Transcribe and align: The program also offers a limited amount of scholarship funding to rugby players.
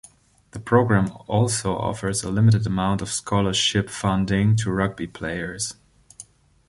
The 0.49 0.59
program 0.59 1.11
also 1.27 1.75
offers 1.77 2.23
a 2.23 2.31
limited 2.31 2.65
amount 2.65 3.03
of 3.03 3.11
scholarship 3.11 3.87
funding 3.87 4.55
to 4.55 4.71
rugby 4.71 5.05
players. 5.05 5.75